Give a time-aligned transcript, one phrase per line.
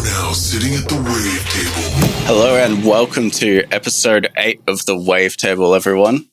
[0.00, 2.26] are now sitting at the wave table.
[2.26, 6.28] Hello and welcome to episode 8 of the Wavetable, everyone.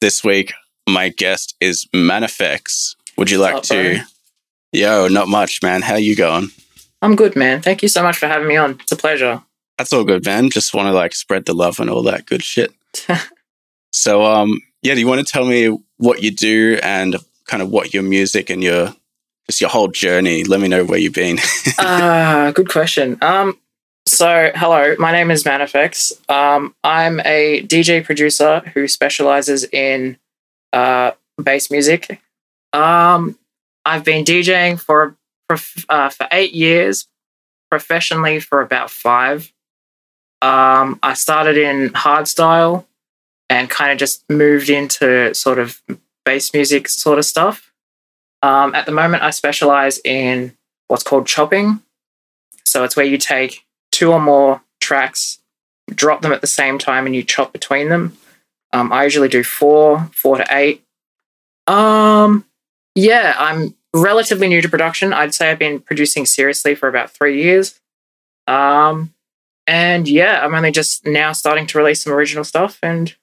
[0.00, 0.52] This week,
[0.88, 2.96] my guest is Manafex.
[3.16, 3.94] Would you like What's up, to?
[3.94, 4.02] bro?
[4.72, 5.82] Yo, not much, man.
[5.82, 6.48] How you going?
[7.02, 7.62] I'm good, man.
[7.62, 8.72] Thank you so much for having me on.
[8.80, 9.42] It's a pleasure.
[9.78, 10.50] That's all good, man.
[10.50, 12.72] Just want to like spread the love and all that good shit.
[13.96, 17.14] So, um, yeah, do you want to tell me what you do and
[17.46, 18.92] kind of what your music and your
[19.46, 20.44] just your whole journey?
[20.44, 21.38] Let me know where you've been.
[21.78, 23.18] Ah, good question.
[23.20, 23.58] Um,
[24.06, 26.12] so hello, my name is Manafex.
[26.30, 30.18] Um, I'm a DJ producer who specializes in
[30.72, 31.12] uh
[31.42, 32.20] bass music.
[32.72, 33.38] Um,
[33.84, 35.16] I've been DJing for
[35.88, 37.06] uh, for eight years,
[37.70, 39.52] professionally for about five.
[40.42, 42.84] Um, I started in hardstyle
[43.48, 45.80] and kind of just moved into sort of
[46.24, 47.63] bass music sort of stuff.
[48.44, 50.54] Um, at the moment, I specialize in
[50.88, 51.80] what's called chopping.
[52.66, 55.38] So it's where you take two or more tracks,
[55.88, 58.18] drop them at the same time, and you chop between them.
[58.74, 60.84] Um, I usually do four, four to eight.
[61.66, 62.44] Um,
[62.94, 65.14] yeah, I'm relatively new to production.
[65.14, 67.80] I'd say I've been producing seriously for about three years.
[68.46, 69.14] Um,
[69.66, 73.14] and yeah, I'm only just now starting to release some original stuff and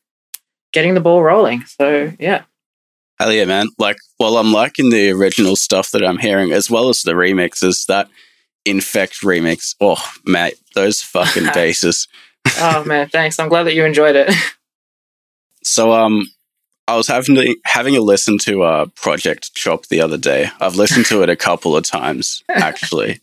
[0.73, 1.63] getting the ball rolling.
[1.65, 2.45] So yeah.
[3.21, 3.67] Hell yeah, man.
[3.77, 7.85] Like, well, I'm liking the original stuff that I'm hearing as well as the remixes.
[7.85, 8.09] That
[8.65, 9.75] Infekt remix.
[9.79, 12.07] Oh, mate, those fucking basses.
[12.57, 13.37] Oh man, thanks.
[13.37, 14.33] I'm glad that you enjoyed it.
[15.63, 16.25] So, um,
[16.87, 20.49] I was having to, having a listen to uh, Project Chop the other day.
[20.59, 23.21] I've listened to it a couple of times, actually.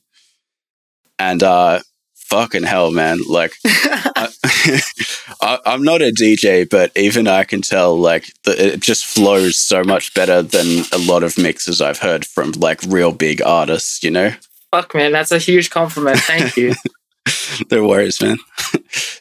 [1.19, 1.81] And, uh,
[2.29, 3.19] fucking hell, man.
[3.29, 9.07] Like, I, I'm not a DJ, but even I can tell like the, it just
[9.07, 13.43] flows so much better than a lot of mixes I've heard from like real big
[13.43, 14.03] artists.
[14.03, 14.33] You know,
[14.71, 16.19] Fuck man, that's a huge compliment.
[16.21, 16.75] Thank you.
[17.71, 18.39] no worries, man.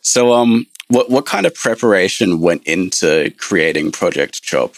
[0.01, 4.75] so, um, what what kind of preparation went into creating Project Chop?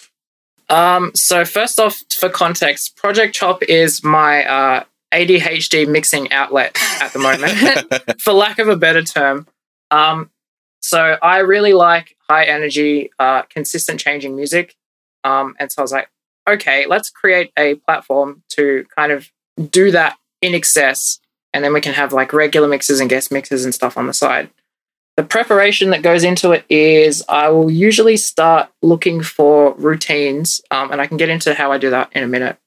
[0.70, 4.84] Um, so first off, for context, Project Chop is my uh,
[5.14, 9.47] ADHD mixing outlet at the moment, for lack of a better term.
[9.92, 10.30] Um,
[10.81, 14.75] so I really like high energy, uh, consistent changing music.
[15.24, 16.09] Um, and so I was like,
[16.48, 19.30] okay, let's create a platform to kind of
[19.69, 21.19] do that in excess,
[21.53, 24.14] and then we can have like regular mixes and guest mixes and stuff on the
[24.14, 24.50] side.
[25.18, 30.92] The preparation that goes into it is I will usually start looking for routines, um,
[30.92, 32.58] and I can get into how I do that in a minute.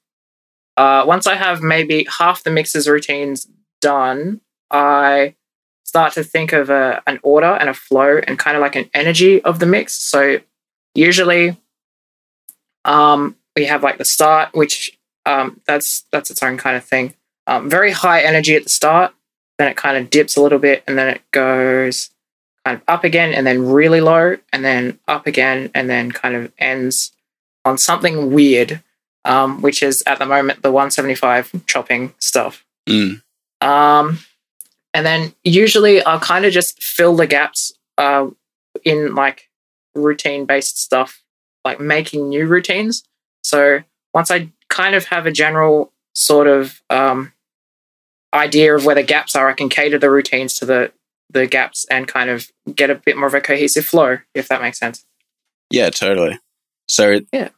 [0.75, 3.47] Uh, once I have maybe half the mixes routines
[3.81, 4.41] done,
[4.71, 5.35] I
[5.83, 8.89] start to think of a, an order and a flow and kind of like an
[8.93, 9.93] energy of the mix.
[9.93, 10.39] So
[10.95, 11.57] usually,
[12.85, 17.13] um, we have like the start, which um, that's that's its own kind of thing.
[17.45, 19.13] Um, very high energy at the start,
[19.59, 22.09] then it kind of dips a little bit, and then it goes
[22.65, 26.35] kind of up again, and then really low, and then up again, and then kind
[26.35, 27.11] of ends
[27.65, 28.81] on something weird,
[29.25, 32.63] um, which is at the moment the 175 chopping stuff.
[32.87, 33.21] Mm.
[33.61, 34.19] Um,
[34.93, 38.27] and then usually I'll kind of just fill the gaps uh,
[38.83, 39.49] in like
[39.95, 41.21] routine based stuff,
[41.63, 43.03] like making new routines.
[43.43, 43.79] So
[44.13, 47.33] once I kind of have a general sort of um,
[48.33, 50.91] idea of where the gaps are, I can cater the routines to the
[51.29, 54.61] the gaps and kind of get a bit more of a cohesive flow, if that
[54.61, 55.03] makes sense.
[55.71, 56.39] Yeah, totally.
[56.87, 57.49] So, Yeah.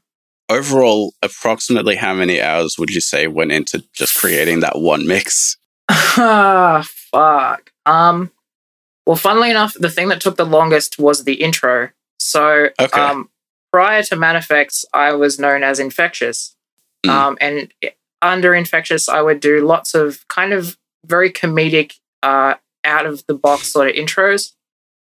[0.49, 5.57] Overall, approximately how many hours would you say went into just creating that one mix?
[5.89, 7.71] Ah, fuck.
[7.85, 8.31] Um,
[9.05, 11.89] well, funnily enough, the thing that took the longest was the intro.
[12.19, 13.01] So, Okay.
[13.01, 13.29] um,
[13.71, 16.55] prior to Manafex, I was known as Infectious.
[17.05, 17.09] Mm.
[17.09, 17.73] Um, and
[18.21, 23.33] under Infectious, I would do lots of kind of very comedic, uh, out of the
[23.33, 24.53] box sort of intros.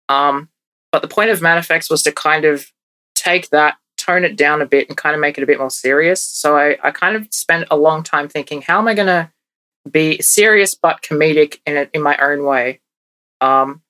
[0.08, 0.48] Um,
[0.92, 2.72] but the point of Manafex was to kind of
[3.14, 5.70] take that, tone it down a bit, and kind of make it a bit more
[5.70, 6.22] serious.
[6.24, 9.30] So I, I kind of spent a long time thinking, how am I going to
[9.90, 12.80] be serious but comedic in it in my own way.
[13.40, 13.82] Um,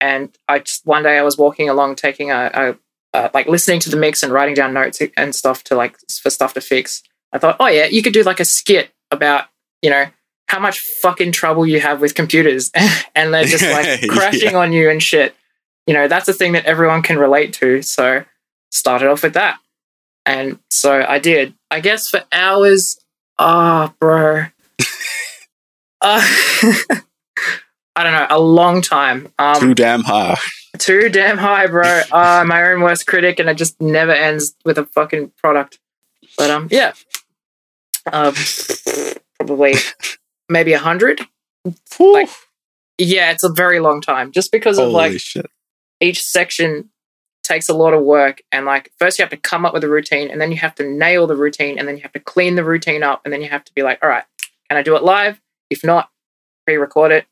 [0.00, 2.76] and I just one day I was walking along, taking a,
[3.12, 5.98] a, a like listening to the mix and writing down notes and stuff to like
[6.22, 7.02] for stuff to fix.
[7.32, 9.46] I thought, oh yeah, you could do like a skit about
[9.82, 10.06] you know
[10.46, 12.70] how much fucking trouble you have with computers,
[13.14, 14.08] and they're just like Yeah.
[14.08, 15.34] crashing on you and shit.
[15.86, 17.82] You know that's a thing that everyone can relate to.
[17.82, 18.24] So
[18.70, 19.58] started off with that,
[20.30, 21.54] and so I did.
[21.70, 22.98] I guess for hours,
[23.38, 24.44] ah, bro.
[26.02, 26.18] Uh,
[27.94, 29.28] I don't know, a long time.
[29.38, 30.38] Um, Too damn high.
[30.78, 32.00] too damn high, bro.
[32.10, 35.78] Uh, my own worst critic, and it just never ends with a fucking product.
[36.38, 36.94] But um, yeah,
[38.10, 38.32] um,
[39.36, 39.74] probably
[40.48, 41.20] maybe a hundred.
[41.98, 42.30] Like,
[42.96, 45.44] yeah, it's a very long time just because of like shit.
[46.00, 46.89] each section
[47.50, 49.88] takes a lot of work and like first you have to come up with a
[49.88, 52.54] routine and then you have to nail the routine and then you have to clean
[52.54, 54.24] the routine up and then you have to be like all right
[54.68, 56.10] can i do it live if not
[56.64, 57.26] pre-record it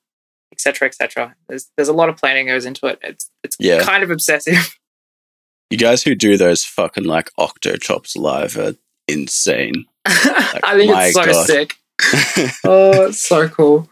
[0.53, 3.83] etc etc there's there's a lot of planning goes into it it's it's Yeah.
[3.85, 4.77] kind of obsessive
[5.71, 8.75] You guys who do those fucking like octo chops live are
[9.07, 9.85] insane.
[10.07, 11.47] i think it's so God.
[11.47, 11.77] sick
[12.65, 13.89] oh it's so cool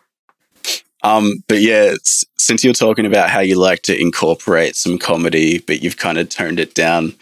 [1.07, 1.95] Um, but yeah,
[2.37, 6.29] since you're talking about how you like to incorporate some comedy, but you've kind of
[6.29, 7.15] toned it down,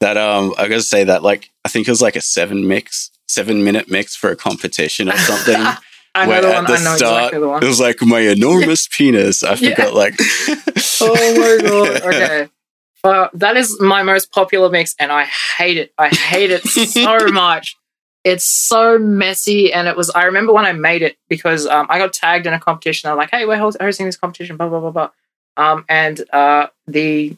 [0.00, 3.10] that um, I gotta say that like I think it was like a seven mix,
[3.26, 5.56] seven minute mix for a competition or something.
[6.16, 7.80] i know where the at one the i know start, exactly the one It was
[7.80, 9.42] like my enormous penis.
[9.42, 9.70] I Yeah.
[9.74, 10.14] forgot like.
[11.00, 12.48] oh my god okay
[13.02, 17.26] uh, that is my most popular mix and i hate it i hate it so
[17.32, 17.76] much
[18.24, 21.98] it's so messy and it was i remember when i made it because um, i
[21.98, 24.90] got tagged in a competition they're like hey we're hosting this competition blah blah blah
[24.90, 25.10] blah
[25.56, 27.36] um, and uh, the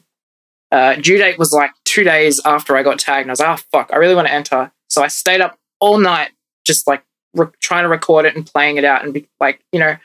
[0.71, 3.59] uh, due date was like two days after i got tagged and i was like
[3.59, 6.31] oh fuck i really want to enter so i stayed up all night
[6.65, 7.03] just like
[7.33, 9.95] re- trying to record it and playing it out and be like you know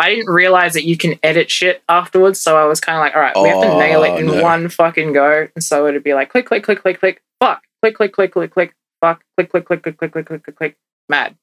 [0.00, 3.14] I didn't realize that you can edit shit afterwards, so I was kind of like,
[3.14, 4.42] all right, we have to nail it in no.
[4.42, 5.46] one fucking go.
[5.54, 8.50] And so it'd be like, click, click, click, click, click, fuck, click, click, click, click,
[8.50, 10.76] click, fuck, click, click, click, click, click, click, click, click, click,
[11.08, 11.36] mad.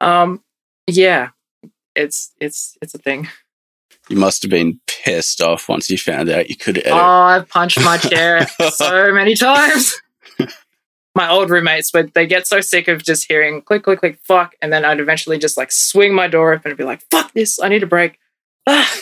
[0.00, 0.42] um,
[0.86, 1.30] yeah,
[1.94, 3.28] it's it's it's a thing.
[4.08, 6.92] You must have been pissed off once you found out you could edit.
[6.92, 10.00] Oh, I've punched my chair so many times.
[11.14, 14.54] My old roommates, but they get so sick of just hearing click, click, click, fuck,
[14.60, 17.58] and then I'd eventually just like swing my door open and be like, "Fuck this!
[17.58, 18.18] I need a break."
[18.66, 18.92] Ah.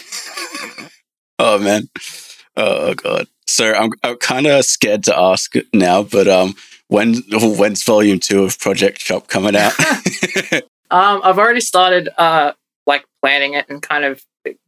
[1.38, 1.88] Oh man.
[2.56, 3.26] Oh god.
[3.46, 6.54] So I'm I'm kind of scared to ask now, but um,
[6.94, 9.72] when when's volume two of Project Chop coming out?
[10.90, 12.52] Um, I've already started uh
[12.86, 14.22] like planning it and kind of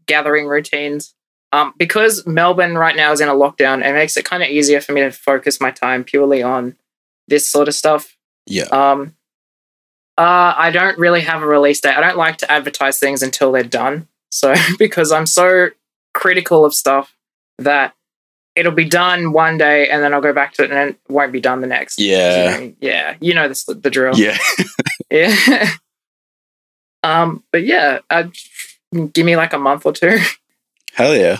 [0.07, 1.15] gathering routines.
[1.53, 4.81] Um, because Melbourne right now is in a lockdown, it makes it kind of easier
[4.81, 6.77] for me to focus my time purely on
[7.29, 8.17] this sort of stuff.
[8.47, 8.65] yeah.
[8.65, 9.15] Um,
[10.19, 11.97] uh, I don't really have a release date.
[11.97, 14.09] I don't like to advertise things until they're done.
[14.31, 15.69] So because I'm so
[16.15, 17.15] critical of stuff
[17.59, 17.95] that
[18.57, 21.31] it'll be done one day and then I'll go back to it and it won't
[21.31, 22.01] be done the next.
[22.01, 22.59] Yeah.
[22.59, 23.17] You know, yeah.
[23.21, 24.17] You know the, the drill.
[24.17, 24.39] Yeah.
[25.09, 25.71] Yeah.
[27.05, 28.25] um, but yeah, uh,
[29.13, 30.19] give me like a month or two.
[30.95, 31.37] Hell yeah.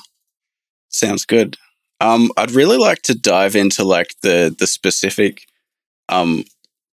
[0.89, 1.57] Sounds good.
[2.01, 5.47] Um, I'd really like to dive into like the the specific
[6.09, 6.45] um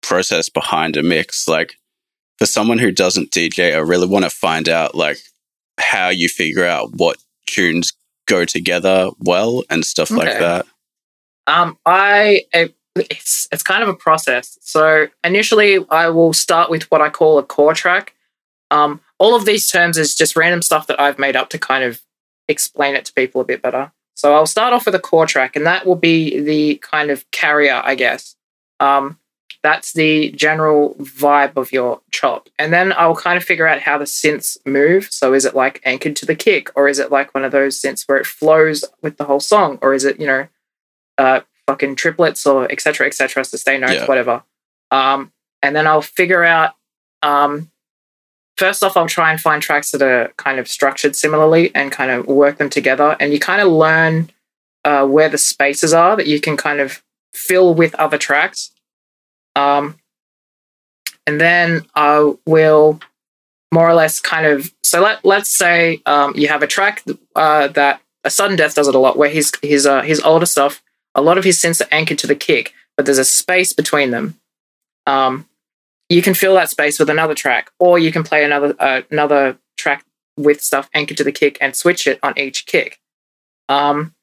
[0.02, 1.46] process behind a mix.
[1.46, 1.74] Like
[2.38, 5.18] for someone who doesn't DJ, I really want to find out like
[5.78, 7.92] how you figure out what tunes
[8.26, 10.66] go together well and stuff like that.
[11.46, 12.44] Um, I
[12.96, 14.58] it's it's kind of a process.
[14.60, 18.14] So initially, I will start with what I call a core track.
[18.70, 21.84] Um, all of these terms is just random stuff that I've made up to kind
[21.84, 22.00] of
[22.48, 23.92] explain it to people a bit better.
[24.16, 27.28] So I'll start off with a core track, and that will be the kind of
[27.30, 28.36] carrier, I guess.
[28.80, 29.18] Um,
[29.62, 33.96] that's the general vibe of your chop, and then I'll kind of figure out how
[33.98, 35.08] the synths move.
[35.10, 37.80] So is it like anchored to the kick, or is it like one of those
[37.80, 40.48] synths where it flows with the whole song, or is it you know
[41.18, 43.06] uh, fucking triplets or etc.
[43.06, 43.44] etc.
[43.44, 44.06] sustain notes, Yeah.
[44.06, 44.42] whatever.
[44.90, 45.32] Um,
[45.62, 46.74] and then I'll figure out.
[47.22, 47.70] Um,
[48.58, 52.10] first off, I'll try and find tracks that are kind of structured similarly and kind
[52.10, 53.16] of work them together.
[53.18, 54.30] And you kind of learn
[54.84, 58.70] uh, where the spaces are that you can kind of fill with other tracks.
[59.56, 59.96] Um,
[61.26, 63.00] and then I will
[63.72, 67.02] more or less kind of so let let's say um, you have a track
[67.34, 70.46] uh, that a sudden death does it a lot where his his uh, his older
[70.46, 70.82] stuff
[71.14, 74.10] a lot of his synths are anchored to the kick but there's a space between
[74.10, 74.38] them.
[75.06, 75.48] Um,
[76.08, 79.58] you can fill that space with another track or you can play another uh, another
[79.76, 80.04] track
[80.36, 83.00] with stuff anchored to the kick and switch it on each kick.
[83.68, 84.14] Um,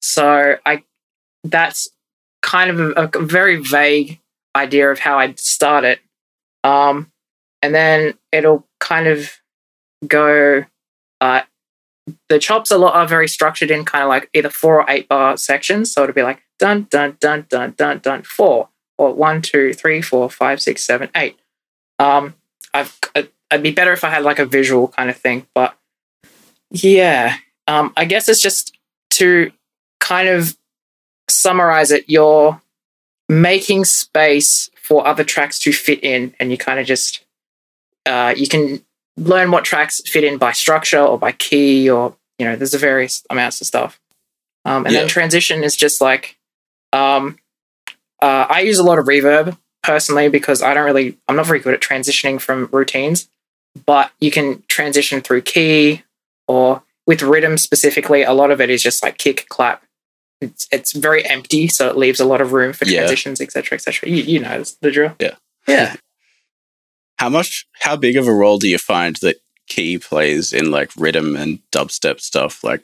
[0.00, 0.82] so i
[1.44, 1.88] that's
[2.42, 4.20] kind of a, a very vague
[4.56, 6.00] idea of how i'd start it.
[6.64, 7.12] Um,
[7.62, 9.30] and then it'll kind of
[10.06, 10.64] go
[11.20, 11.42] uh,
[12.28, 15.08] the chops a lot are very structured in kind of like either four or eight
[15.08, 15.92] bar sections.
[15.92, 20.02] So it'll be like dun dun dun dun dun dun four or one two three
[20.02, 21.38] four five six seven eight.
[21.98, 22.34] Um
[22.76, 22.98] i've
[23.50, 25.76] i'd be better if i had like a visual kind of thing but
[26.70, 27.36] yeah
[27.66, 28.76] um i guess it's just
[29.10, 29.50] to
[30.00, 30.56] kind of
[31.28, 32.60] summarize it you're
[33.28, 37.24] making space for other tracks to fit in and you kind of just
[38.06, 38.80] uh, you can
[39.16, 42.78] learn what tracks fit in by structure or by key or you know there's a
[42.78, 43.98] various amounts of stuff
[44.64, 45.00] um, and Yeah.
[45.00, 46.36] then transition is just like
[46.92, 47.38] um,
[48.22, 51.58] uh, i use a lot of reverb personally because i don't really i'm not very
[51.58, 53.28] good at transitioning from routines
[53.86, 56.02] but you can transition through key
[56.48, 59.82] or with riddim specifically, a lot of it is just like kick, clap.
[60.40, 62.98] It's it's very empty, so it leaves a lot of room for Yeah.
[63.00, 64.08] transitions, etc., etc.
[64.10, 65.14] You you know the drill.
[65.18, 65.34] Yeah.
[65.66, 65.96] yeah.
[67.18, 67.66] How much?
[67.80, 69.36] How big of a role do you find that
[69.68, 72.62] key plays in like riddim and dubstep stuff?
[72.62, 72.82] Like,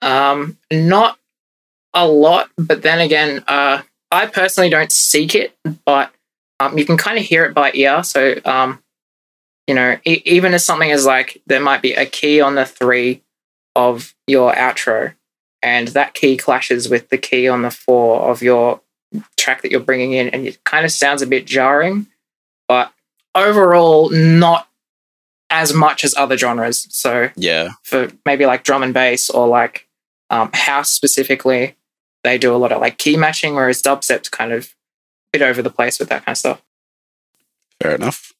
[0.00, 1.18] Um, not
[1.92, 6.10] a lot, but then again, uh, I personally don't seek it, but
[6.58, 8.02] um, you can kind of hear it by ear.
[8.02, 8.82] So, um,
[9.66, 12.64] you know, e- even as something as like there might be a key on the
[12.64, 13.22] three
[13.76, 15.14] of your outro,
[15.62, 18.80] and that key clashes with the key on the four of your
[19.36, 22.06] track that you're bringing in, and it kind of sounds a bit jarring,
[22.68, 22.92] but
[23.34, 24.68] overall, not
[25.50, 26.86] as much as other genres.
[26.90, 29.88] So, yeah, for maybe like drum and bass or like
[30.30, 31.76] um, house specifically,
[32.22, 35.62] they do a lot of like key matching, whereas dubstep's kind of a bit over
[35.62, 36.62] the place with that kind of stuff.
[37.82, 38.32] fair enough.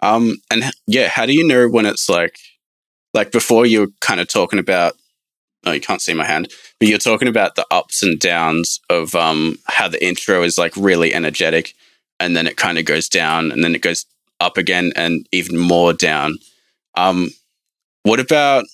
[0.00, 2.36] Um, and yeah, how do you know when it's like,
[3.14, 4.94] like before you were kind of talking about?
[5.66, 9.14] Oh, you can't see my hand, but you're talking about the ups and downs of
[9.14, 11.74] um how the intro is like really energetic,
[12.20, 14.06] and then it kind of goes down, and then it goes
[14.40, 16.38] up again, and even more down.
[16.96, 17.30] Um,
[18.02, 18.64] what about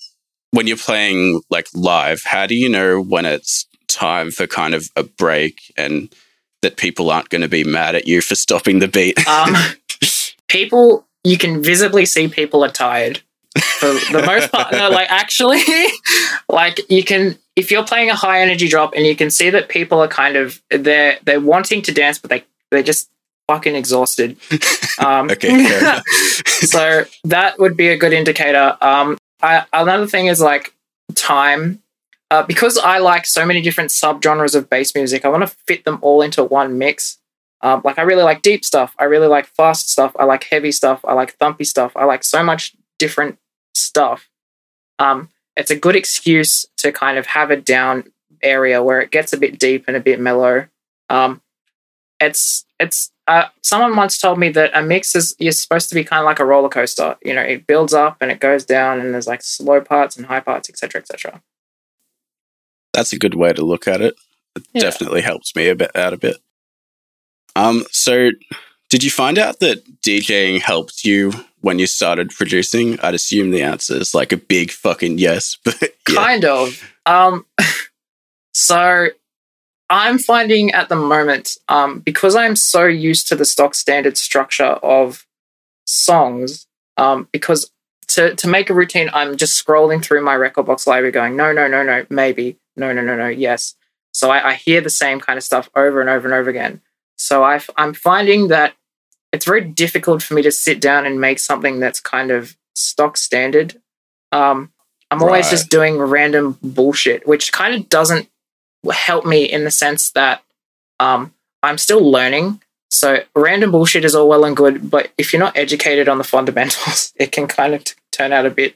[0.51, 2.23] when you're playing like live?
[2.23, 6.13] How do you know when it's time for kind of a break and
[6.61, 9.25] that people aren't going to be mad at you for stopping the beat?
[9.27, 9.55] Um,
[10.47, 13.21] people, you can visibly see people are tired
[13.59, 14.71] for the most part.
[14.71, 15.61] No, like actually,
[16.49, 19.69] like you can if you're playing a high energy drop and you can see that
[19.69, 23.09] people are kind of they're they're wanting to dance, but they they're just
[23.47, 24.37] fucking exhausted.
[24.99, 25.49] Um, Okay,
[26.45, 28.77] so that would be a good indicator.
[28.81, 30.75] Um, I, another thing is like
[31.15, 31.81] time.
[32.29, 35.85] Uh, because I like so many different subgenres of bass music, I want to fit
[35.85, 37.17] them all into one mix.
[37.61, 38.93] Um, like I really like deep stuff.
[38.99, 40.15] I really like fast stuff.
[40.19, 41.03] I like heavy stuff.
[41.03, 41.93] I like thumpy stuff.
[41.95, 43.39] I like so much different
[43.73, 44.29] stuff.
[44.99, 48.05] Um, it's a good excuse to kind of have a down
[48.41, 50.67] area where it gets a bit deep and a bit mellow.
[51.09, 51.41] Um,
[52.19, 56.03] it's it's uh, someone once told me that a mix is you're supposed to be
[56.03, 57.15] kind of like a roller coaster.
[57.23, 60.25] You know, it builds up and it goes down, and there's like slow parts and
[60.25, 61.41] high parts, etc., etc.
[62.93, 64.15] That's a good way to look at it.
[64.55, 64.81] It Yeah.
[64.81, 66.37] definitely helps me a bit out a bit.
[67.55, 68.29] Um, so
[68.91, 71.31] did you find out that DJing helped you
[71.61, 72.99] when you started producing?
[72.99, 76.15] I'd assume the answer is like a big fucking yes, but yeah.
[76.15, 76.93] Kind of.
[77.05, 77.45] Um,
[78.53, 79.07] so
[79.89, 84.65] I'm finding at the moment, um, because I'm so used to the stock standard structure
[84.83, 85.25] of
[85.85, 86.67] songs,
[86.97, 87.71] um, because
[88.09, 91.65] to, to make a routine, I'm just scrolling through my rekordbox library going, no, no,
[91.65, 93.73] no, no, maybe, no, no, no, no, yes.
[94.13, 96.81] So I, I hear the same kind of stuff over and over and over again.
[97.15, 98.73] So I'm finding that
[99.33, 103.17] it's very difficult for me to sit down and make something that's kind of stock
[103.17, 103.79] standard.
[104.31, 104.71] Um,
[105.09, 105.51] I'm always Right.
[105.51, 108.29] just doing random bullshit, which kind of doesn't
[108.91, 110.43] help me in the sense that
[110.99, 111.33] um,
[111.63, 112.61] I'm still learning.
[112.89, 116.23] So random bullshit is all well and good, but if you're not educated on the
[116.23, 118.75] fundamentals, it can kind of t- turn out a bit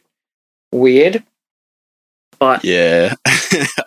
[0.71, 1.23] weird.
[2.39, 3.13] But yeah.
[3.25, 3.33] I,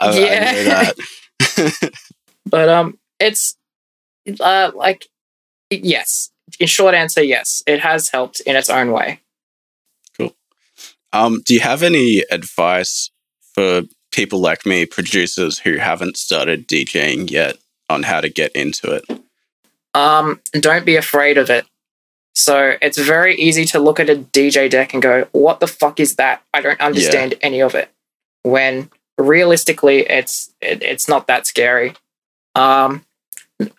[0.01, 0.53] I Yeah.
[0.53, 1.93] know that.
[2.47, 3.57] but um, it's
[4.41, 5.07] uh like
[5.71, 6.31] yes.
[6.59, 9.21] In short answer, yes, it has helped in its own way.
[11.13, 13.11] um, do you have any advice
[13.55, 17.57] for people like me, producers who haven't started DJing yet,
[17.89, 19.05] on how to get into it?
[19.95, 21.67] um, don't be afraid of it.
[22.35, 25.99] So it's very easy to look at a DJ deck and go, "What the fuck
[25.99, 26.43] is that?
[26.55, 27.91] I don't understand any of it."
[28.43, 31.95] When realistically, it's it, it's not that scary.
[32.55, 33.05] Um,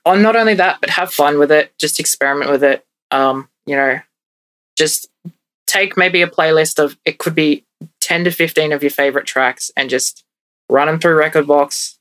[0.06, 1.74] on not only that, but have fun with it.
[1.80, 2.86] Just experiment with it.
[3.12, 4.00] Um, you know,
[4.78, 5.10] just
[5.68, 7.66] take maybe a playlist of it could be
[8.02, 10.24] ten to fifteen of your favorite tracks and just
[10.70, 11.98] run them through rekordbox,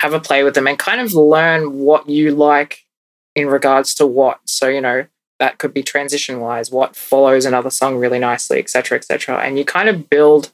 [0.00, 2.84] have a play with them, and kind of learn what you like
[3.36, 4.40] in regards to what.
[4.46, 5.06] So, you know,
[5.38, 9.38] that could be transition wise, what follows another song really nicely, etc., etc.
[9.38, 10.52] And you kind of build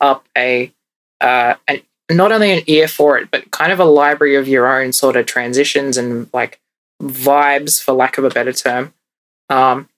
[0.00, 0.72] up a,
[1.20, 1.80] uh, an,
[2.16, 5.16] not only an ear for it, but kind of a library of your own sort
[5.16, 6.60] of transitions and like
[7.02, 8.92] vibes, for lack of a better term.
[9.48, 9.88] Um,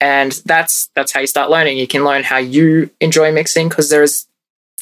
[0.00, 1.78] and that's that's how you start learning.
[1.78, 4.26] You can learn how you enjoy mixing because there's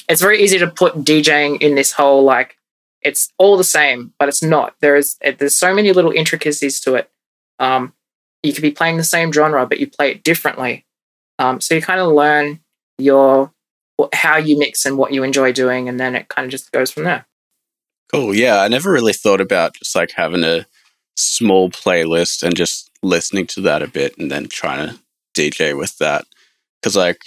[0.08, 2.56] it's very easy to put DJing in this whole like
[3.02, 4.74] it's all the same, but it's not.
[4.80, 7.10] There is it, there's so many little intricacies to it.
[7.58, 7.92] Um,
[8.42, 10.86] you could be playing the same genre, but you play it differently.
[11.38, 12.60] Um, so you kind of learn
[12.98, 13.52] your
[14.12, 16.90] how you mix and what you enjoy doing, and then it kind of just goes
[16.90, 17.26] from there.
[18.12, 18.34] Cool.
[18.34, 20.66] Yeah, I never really thought about just like having a
[21.16, 24.98] small playlist and just listening to that a bit and then trying to
[25.34, 26.24] DJ with that.
[26.80, 27.18] Because like,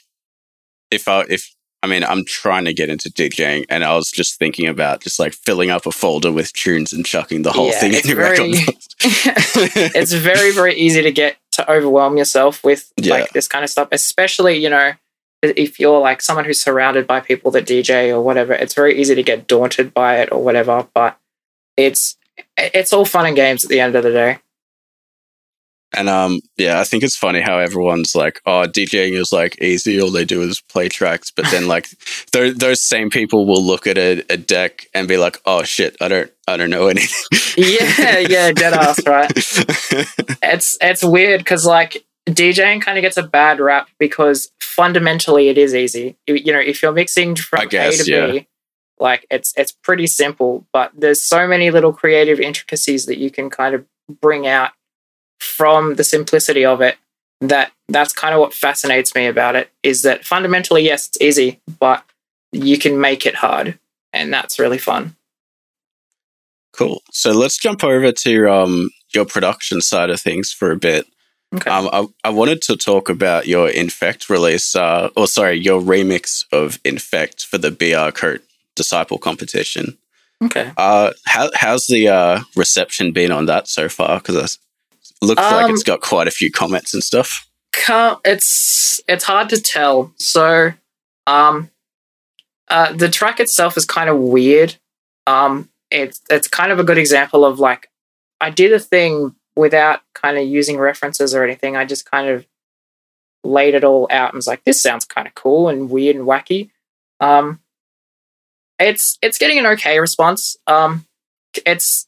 [0.91, 4.39] if I if I mean, I'm trying to get into DJing, and I was just
[4.39, 7.79] thinking about just like filling up a folder with tunes and chucking the whole Yeah,
[7.79, 8.65] thing it's in your very- player.
[9.93, 13.13] it's very very easy to get to overwhelm yourself with Yeah.
[13.15, 14.93] like this kind of stuff especially you know
[15.43, 19.15] if you're like someone who's surrounded by people that dj or whatever it's very easy
[19.15, 21.17] to get daunted by it or whatever but
[21.77, 22.17] it's
[22.57, 24.39] it's all fun and games at the end of the day
[25.95, 30.01] And um, yeah, I think it's funny how everyone's like, "Oh, DJing is like easy.
[30.01, 31.87] All they do is play tracks." But then, like,
[32.31, 35.95] those those same people will look at a, a deck and be like, "Oh shit,
[36.01, 39.31] I don't, I don't know anything." yeah yeah dead ass right
[40.41, 45.57] it's it's weird because like DJing kind of gets a bad rap because fundamentally it
[45.57, 46.17] is easy.
[46.27, 48.31] You, know, if you're mixing from guess, A to yeah.
[48.31, 48.47] B,
[48.99, 53.49] like it's it's pretty simple, but there's so many little creative intricacies that you can
[53.49, 53.85] kind of
[54.21, 54.71] bring out
[55.39, 56.97] from the simplicity of it.
[57.41, 61.59] That that's kind of what fascinates me about it is that fundamentally, yes, it's easy,
[61.79, 62.03] but
[62.51, 63.77] you can make it hard,
[64.11, 65.15] and that's really fun.
[66.71, 67.03] cool.
[67.11, 71.05] So let's jump over to um your production side of things for a bit.
[71.53, 71.69] Okay.
[71.69, 76.45] Um, I, I wanted to talk about your Infekt release, uh, or sorry, your remix
[76.51, 78.41] of Infekt for the BR Coat
[78.75, 79.97] Disciple competition.
[80.43, 80.71] okay.
[80.77, 84.17] Uh, how how's the uh, reception been on that so far?
[84.19, 84.35] Because
[85.21, 87.47] it looks like Um, it's got quite a few comments and stuff.
[88.25, 90.71] it's it's hard to tell so
[91.27, 91.69] um
[92.69, 94.75] uh the track itself is kind of weird
[95.27, 97.89] um it's it's kind of a good example of like
[98.39, 102.45] i did a thing without kind of using references or anything i just kind of
[103.43, 106.25] laid it all out and was like this sounds kind of cool and weird and
[106.25, 106.69] wacky
[107.19, 107.59] um
[108.79, 111.05] it's it's getting an okay response um
[111.65, 112.07] it's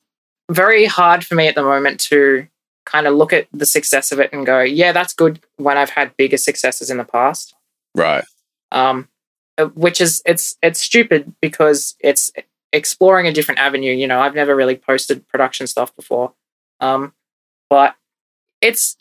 [0.49, 2.47] very hard for me at the moment to
[2.85, 5.89] kind of look at the success of it and go, yeah, that's good when I've
[5.89, 7.55] had bigger successes in the past.
[7.95, 8.23] Right.
[8.71, 9.09] Um,
[9.57, 12.31] uh, which is it's it's stupid because it's
[12.73, 13.93] exploring a different avenue.
[13.93, 16.33] You know, I've never really posted production stuff before,
[16.79, 17.13] um,
[17.75, 17.95] but
[18.61, 18.95] it's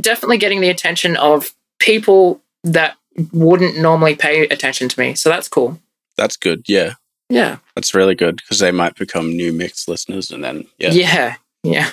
[0.00, 2.96] definitely getting the attention of people that
[3.32, 5.16] wouldn't normally pay attention to me.
[5.16, 5.80] So that's cool.
[6.16, 6.62] That's good.
[6.68, 6.94] Yeah.
[7.28, 11.34] Yeah, That's really good because they might become new mix listeners and then, yeah, yeah,
[11.62, 11.90] yeah,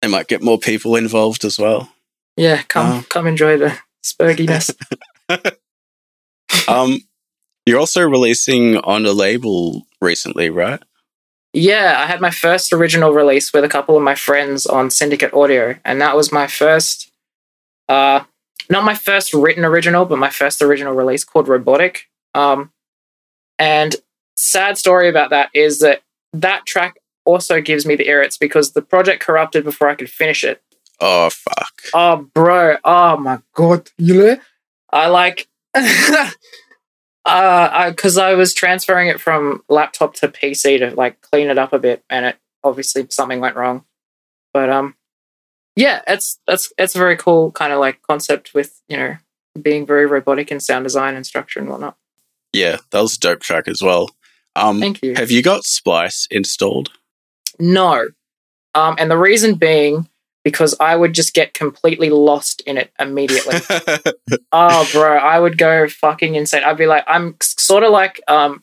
[0.00, 1.90] they might get more people involved as well.
[2.36, 2.62] yeah.
[2.68, 3.04] Come Oh.
[3.08, 4.70] come enjoy the spurginess.
[6.68, 7.00] Um,
[7.66, 10.80] you're also releasing on a label recently, right?
[11.52, 15.32] Yeah, I had my first original release with a couple of my friends on Syndicate
[15.32, 17.10] Audio, and that was my first,
[17.88, 18.24] uh,
[18.68, 22.08] not my first written original, but my first original release called Robotic.
[22.34, 22.72] Um,
[23.58, 23.96] and
[24.36, 28.82] sad story about that is that that track also gives me the irrits because the
[28.82, 30.62] project corrupted before I could finish it.
[31.00, 31.72] Oh, fuck.
[31.92, 32.76] Oh, bro.
[32.84, 33.90] Oh my god.
[33.98, 34.36] You know?
[34.90, 35.48] I like.
[37.26, 41.58] uh, I because I was transferring it from laptop to PC to like clean it
[41.58, 43.84] up a bit, and it obviously something went wrong.
[44.54, 44.94] But um,
[45.74, 49.16] yeah, it's that's it's a very cool kind of like concept with you know
[49.60, 51.96] being very robotic in sound design and structure and whatnot.
[52.52, 54.10] Yeah, that was a dope track as well.
[54.54, 55.14] Um, Thank you.
[55.16, 56.90] have you got Splice installed?
[57.58, 58.08] No.
[58.74, 60.08] Um, and the reason being
[60.46, 63.56] because I would just get completely lost in it immediately.
[64.52, 66.62] oh, bro, I would go fucking insane.
[66.62, 68.62] I'd be like, I'm sort of like, um,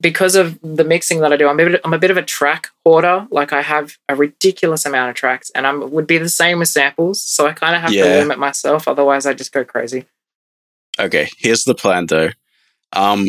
[0.00, 2.22] because of the mixing that I do, I'm a bit, I'm a bit of a
[2.22, 3.28] track hoarder.
[3.30, 6.68] Like I have a ridiculous amount of tracks, and I would be the same with
[6.68, 7.22] samples.
[7.22, 10.06] So I kind of have to limit myself, otherwise I just go crazy.
[10.98, 12.30] okay, here's the plan though.
[12.94, 13.26] Um,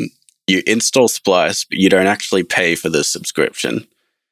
[0.48, 3.86] you install Splice, but you don't actually pay for the subscription.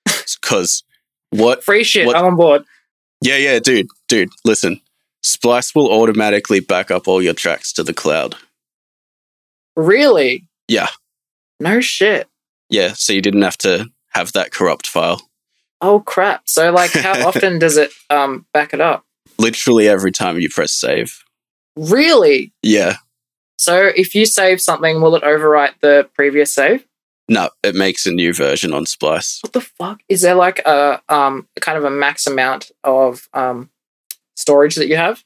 [0.42, 0.84] Because
[1.32, 2.08] what Free shit.
[2.08, 2.64] What- I'm on board.
[3.22, 4.82] Yeah, yeah, dude, dude, listen.
[5.24, 8.36] Splice will automatically back up all your tracks to the cloud.
[9.76, 10.48] Really?
[10.68, 10.88] Yeah.
[11.60, 12.28] No shit.
[12.70, 15.22] Yeah, so you didn't have to have that corrupt file.
[15.82, 16.44] Oh crap.
[16.48, 19.04] So like, how often does it um back it up?
[19.38, 21.24] Literally every time you press save.
[21.76, 22.54] Really?
[22.62, 22.98] Yeah.
[23.58, 26.86] So if you save something, will it overwrite the previous save?
[27.32, 29.40] No, it makes a new version on Splice.
[29.42, 30.02] What the fuck?
[30.10, 33.70] Is there like a um kind of a max amount of um
[34.36, 35.24] storage that you have?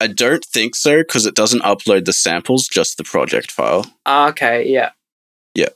[0.00, 3.84] I don't think so because it doesn't upload the samples, just the project file.
[4.06, 4.92] Ah, okay, yeah.
[5.54, 5.68] Yeah.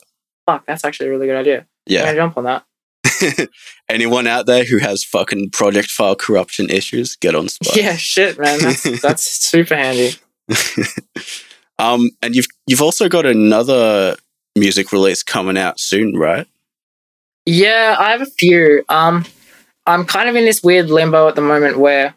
[0.47, 1.59] Fuck, that's actually a really good idea.
[1.59, 2.05] I'm Yeah.
[2.05, 3.49] gonna jump on that.
[3.89, 7.77] Anyone out there who has fucking project file corruption issues, get on Splice.
[7.77, 8.59] Yeah, shit, man.
[8.59, 10.13] That's that's super handy.
[11.77, 14.15] um, and you've you've also got another
[14.55, 16.47] music release coming out soon, right?
[17.45, 18.83] Yeah, I have a few.
[18.89, 19.25] Um,
[19.85, 22.13] I'm kind of in this weird limbo at the moment where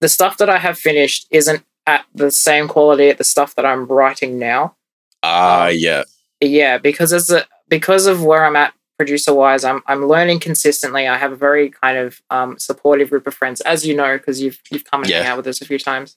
[0.00, 3.64] the stuff that I have finished isn't at the same quality at the stuff that
[3.64, 4.74] I'm writing now.
[5.22, 6.02] Ah, Um, yeah.
[6.40, 11.08] yeah because as a because of where i'm at producer wise i'm i'm learning consistently
[11.08, 14.40] i have a very kind of um supportive group of friends as you know because
[14.42, 16.16] you've you've come and hang out with us a few times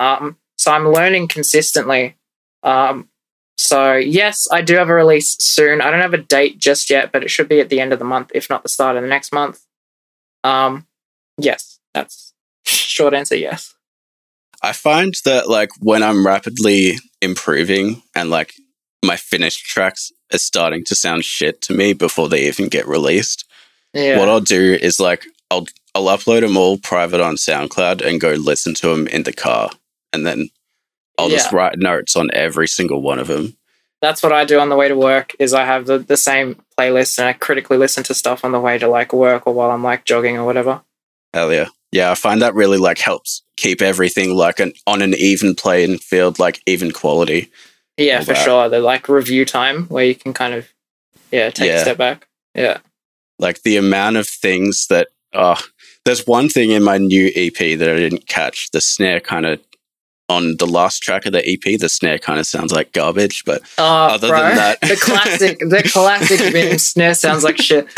[0.00, 2.16] um so i'm learning consistently
[2.64, 3.08] um
[3.56, 5.80] so yes i do have a release soon.
[5.80, 7.98] I don't have a date just yet but it should be at the end of
[7.98, 9.64] the month if not the start of the next month.
[10.44, 10.86] Um
[11.38, 12.32] yes that's
[12.64, 13.74] short answer yes.
[14.62, 18.54] I find that like when I'm rapidly improving and like
[19.04, 23.44] my finished tracks are starting to sound shit to me before they even get released,
[23.92, 24.18] yeah.
[24.18, 28.32] what I'll do is like I'll I'll upload them all private on SoundCloud and go
[28.32, 29.70] listen to them in the car,
[30.12, 30.50] and then
[31.18, 33.56] I'll just write notes on every single one of them.
[34.02, 36.60] that's what I do on the way to work is I have the, the same
[36.78, 39.70] playlist and I critically listen to stuff on the way to like work or while
[39.70, 40.82] I'm like jogging or whatever.
[41.32, 42.10] Hell yeah, yeah.
[42.10, 46.38] I find that really like helps keep everything like an on an even playing field,
[46.38, 47.50] like even quality.
[47.96, 48.44] Yeah, for that.
[48.44, 48.68] sure.
[48.68, 50.68] The like review time where you can kind of
[51.32, 51.76] yeah, take Yeah.
[51.76, 52.28] a step back.
[52.54, 52.78] Yeah.
[53.38, 55.60] like the amount of things that uh
[56.04, 58.70] there's one thing in my new EP that I didn't catch.
[58.70, 59.58] The snare kind of
[60.28, 63.62] on the last track of the EP, the snare kind of sounds like garbage, but
[63.78, 64.40] Oh, Other bro.
[64.40, 67.88] than that- the classic the classic Vim snare sounds like shit.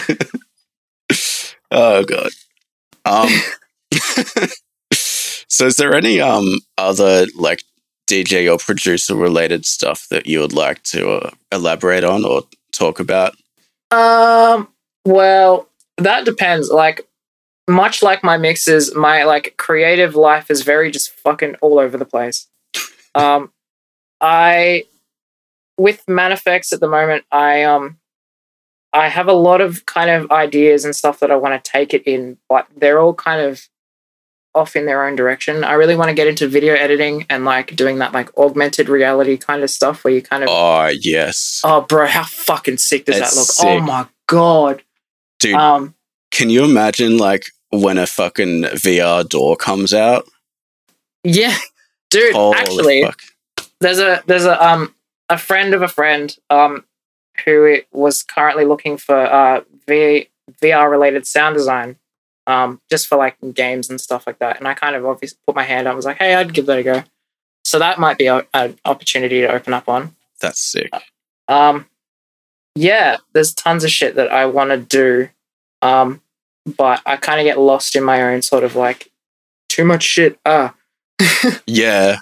[1.71, 2.31] oh god.
[3.05, 3.29] Um
[5.51, 7.62] So is there any um other like
[8.09, 13.01] DJ or producer related stuff that you would like to uh, elaborate on or talk
[13.01, 13.35] about?
[13.91, 14.69] Um
[15.05, 16.69] well, that depends.
[16.71, 17.07] Like
[17.68, 22.04] much like my mixes, my like creative life is very just fucking all over the
[22.04, 22.48] place.
[23.14, 23.52] Um
[24.20, 24.85] I
[25.76, 27.98] with Manafex at the moment, I um
[28.92, 31.92] I have a lot of kind of ideas and stuff that I want to take
[31.92, 33.68] it in, but they're all kind of
[34.54, 35.62] off in their own direction.
[35.62, 39.37] I really want to get into video editing and like doing that like augmented reality
[39.37, 41.61] kind of stuff where you kind of Oh yes.
[41.64, 43.46] Oh bro, how fucking sick does It's that look?
[43.46, 43.66] sick.
[43.66, 44.83] Oh my god.
[45.38, 45.94] Dude, Um
[46.33, 50.28] can you imagine like when a fucking VR door comes out?
[51.24, 51.57] yeah.
[52.11, 53.20] Dude, Holy actually fuck.
[53.81, 54.94] there's a there's a um
[55.28, 56.85] a friend of a friend um
[57.44, 60.28] who was currently looking for uh v-
[60.62, 61.96] VR related sound design
[62.46, 65.54] um just for like games and stuff like that and I kind of obviously put
[65.54, 67.04] my hand up and was like hey I'd give that a go
[67.62, 70.90] so that might be a- an opportunity to open up on That's sick.
[71.46, 71.85] um
[72.74, 75.28] yeah there's tons of shit that I want to do
[75.83, 76.22] um
[76.76, 79.11] but I kind of get lost in my own sort of like
[79.68, 80.74] too much shit ah
[81.66, 82.18] Yeah,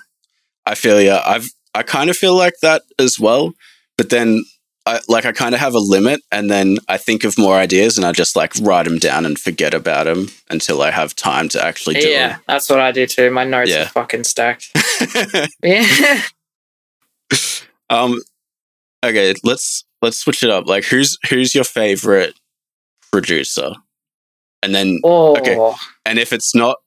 [0.65, 1.23] I feel yeah.
[1.27, 3.53] I've I kind of feel like that as well,
[3.99, 4.45] but then
[4.87, 7.99] I like I kind of have a limit, and then I think of more ideas,
[7.99, 11.49] and I just like write them down and forget about them until I have time
[11.51, 13.83] to actually do yeah that's what I do too my notes Yeah.
[13.83, 14.71] are fucking stacked
[15.63, 16.23] yeah
[17.91, 18.21] um,
[19.05, 20.67] okay, let's let's switch it up.
[20.67, 22.35] Like, who's who's your favorite
[23.13, 23.73] producer?
[24.67, 25.57] And then, Oh, Okay.
[26.05, 26.79] and if it's not,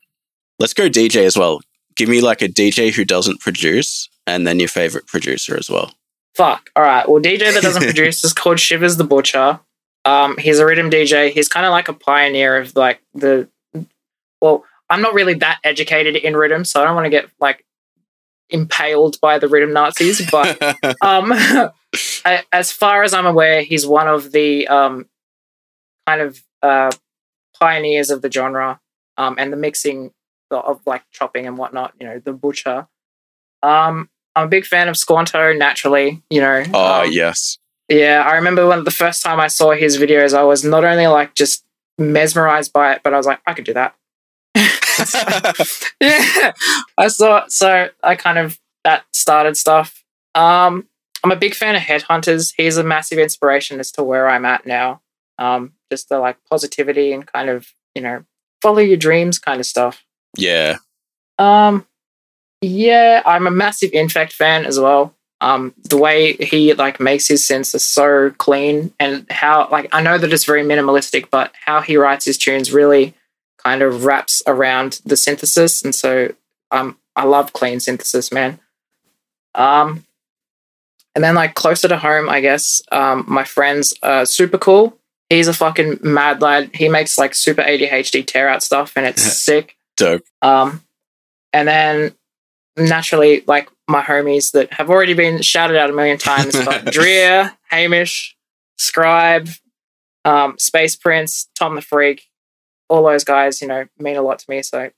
[0.59, 1.61] let's go DJ as well.
[1.95, 5.93] Give me like a DJ who doesn't produce, and then your favorite producer as well.
[6.35, 6.69] fuck.
[6.75, 7.07] All right.
[7.09, 9.59] Well, DJ that doesn't produce is called Shivers the Butcher.
[10.05, 11.31] Um, he's a riddim DJ.
[11.31, 13.47] He's kind of like a pioneer of like the.
[14.41, 17.65] Well, I'm not really that educated in riddim, so I don't want to get like
[18.49, 20.29] impaled by the riddim Nazis.
[20.29, 20.61] But
[21.01, 21.31] um,
[22.25, 25.05] I, as far as I'm aware, he's one of the um,
[26.07, 26.91] kind of uh,
[27.59, 28.79] pioneers of the genre
[29.17, 30.11] um, and the mixing
[30.51, 31.93] of, of like chopping and whatnot.
[31.99, 32.87] You know, the butcher.
[33.61, 35.53] Um, I'm a big fan of Squanto.
[35.53, 36.63] Naturally, you know.
[36.73, 37.57] oh um, yes.
[37.89, 41.07] yeah, I remember when the first time I saw his videos, I was not only
[41.07, 41.65] like just
[41.97, 43.95] mesmerized by it, but I was like, I could do that.
[46.01, 46.53] yeah,
[46.97, 47.43] I saw.
[47.43, 47.51] it.
[47.51, 50.03] So I kind of that started stuff.
[50.35, 50.87] Um,
[51.23, 52.53] I'm a big fan of Headhunterz.
[52.55, 55.01] He's a massive inspiration as to where I'm at now.
[55.37, 58.23] Um, just the like positivity and kind of you know
[58.61, 60.03] follow your dreams kind of stuff.
[60.35, 60.77] yeah.
[61.37, 61.85] Um,
[62.61, 65.15] yeah, I'm a massive Infekt fan as well.
[65.41, 70.01] Um, the way he like makes his synths are so clean, and how like I
[70.01, 73.13] know that it's very minimalistic, but how he writes his tunes really
[73.57, 76.33] kind of wraps around the synthesis, and so
[76.71, 78.59] um, I love clean synthesis, man.
[79.55, 80.05] Um,
[81.15, 84.98] and then like closer to home, I guess um, my friend's are super cool.
[85.29, 86.71] He's a fucking mad lad.
[86.73, 89.77] He makes like super ADHD tear out stuff, and it's sick.
[89.95, 90.23] Dope.
[90.41, 90.83] Um,
[91.53, 92.15] and then
[92.75, 97.57] naturally, like my homies that have already been shouted out a million times, but Drea,
[97.69, 98.35] Hamish,
[98.77, 99.49] Scribe,
[100.25, 102.27] um, Space Prince, Tom the Freak,
[102.87, 104.61] all those guys, you know, mean a lot to me.
[104.61, 104.89] So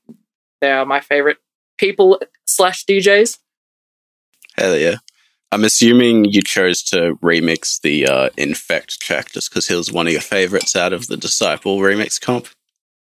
[0.60, 1.38] they are my favorite
[1.78, 3.38] people slash DJs.
[4.56, 4.96] Hell yeah.
[5.52, 10.06] I'm assuming you chose to remix the uh, Infekt track just because he was one
[10.06, 12.48] of your favorites out of the Disciple remix comp.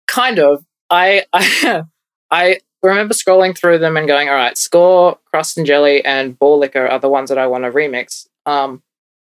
[0.07, 0.63] kind of.
[0.89, 1.83] I I
[2.31, 6.57] I remember scrolling through them and going, all right, score, crust and jelly, and ball
[6.57, 8.27] liquor are the ones that I want to remix.
[8.45, 8.81] Um,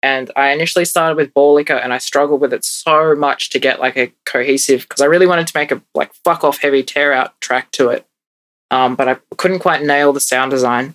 [0.05, 3.59] and I initially started with ball liquor, and I struggled with it so much to
[3.59, 6.85] get like a cohesive because I really wanted to make a like fuck off heavy
[6.85, 8.07] tear out track to it.
[8.71, 10.95] Um, but I couldn't quite nail the sound design.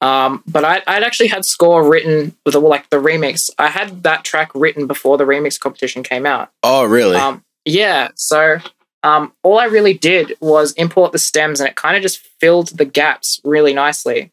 [0.00, 3.50] Um, but I, I'd actually had score written with the, like the remix.
[3.58, 6.50] I had that track written before the remix competition came out.
[6.62, 7.16] Oh, really?
[7.16, 8.58] Um, yeah, so
[9.02, 12.68] um, all I really did was import the stems, and it kind of just filled
[12.68, 14.32] the gaps really nicely.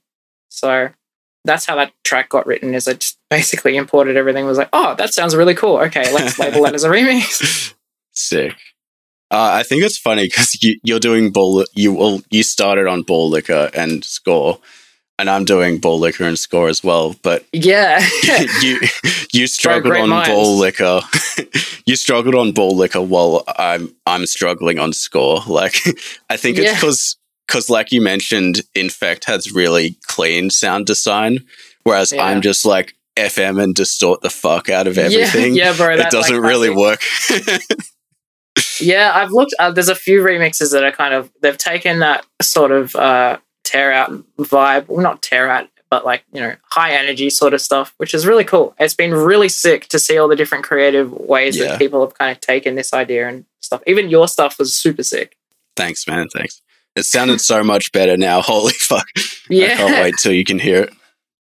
[0.50, 0.90] So
[1.44, 2.74] that's how that track got written.
[2.74, 4.46] Is I just basically imported everything.
[4.46, 5.78] Was like, oh, that sounds really cool.
[5.78, 7.74] Okay, let's label that as a remix.
[8.12, 8.56] Sick.
[9.32, 11.66] Uh, I think it's funny because you, you're doing ball.
[11.74, 12.22] You will.
[12.30, 14.60] You started on ball liquor and score,
[15.18, 17.16] and I'm doing ball liquor and score as well.
[17.22, 18.06] But yeah,
[18.62, 18.80] you
[19.34, 20.30] you struggled on minds.
[20.30, 21.02] ball liquor.
[21.86, 25.42] you struggled on ball liquor while I'm I'm struggling on score.
[25.48, 25.76] Like
[26.30, 26.74] I think it's Yeah.
[26.76, 31.40] because because like you mentioned, Infekt has really clean sound design,
[31.84, 32.24] whereas Yeah.
[32.26, 35.56] I'm just like FM and distort the fuck out of everything.
[35.56, 35.94] Yeah, yeah, bro.
[35.96, 37.02] it doesn't like, really work.
[38.80, 39.54] Yeah, I've looked.
[39.60, 43.38] Uh, there's a few remixes that are kind of they've taken that sort of uh,
[43.66, 47.60] tear out vibe, well, not tear out, but like you know high energy sort of
[47.62, 48.74] stuff, which is really cool.
[48.80, 51.70] It's been really sick to see all the different creative ways Yeah.
[51.70, 53.82] that people have kind of taken this idea and stuff.
[53.86, 55.36] Even your stuff was super sick.
[55.76, 56.28] Thanks, man.
[56.30, 56.62] Thanks.
[56.96, 58.42] It sounded so much better now.
[58.54, 59.08] Holy fuck.
[59.50, 59.74] Yeah.
[59.74, 60.94] I can't wait till you can hear it.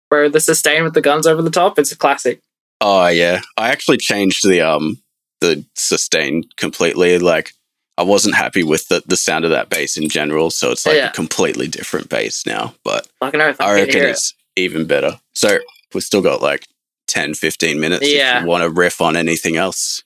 [0.10, 0.30] bro.
[0.30, 2.39] The sustain with the guns over the top, it's a classic.
[2.80, 3.41] Oh yeah.
[3.58, 5.02] I actually changed the um
[5.41, 7.19] the sustain completely.
[7.19, 7.52] Like
[7.97, 10.95] I wasn't happy with the, the sound of that bass in general, so it's like
[10.95, 11.10] Yeah.
[11.10, 12.73] a completely different bass now.
[12.84, 14.12] But Fucking I I reckon hear it.
[14.12, 15.19] it's even better.
[15.34, 15.60] So
[15.93, 16.65] we've still got like
[17.08, 18.38] 10, 15 minutes Yeah.
[18.38, 20.03] if you want to riff on anything else.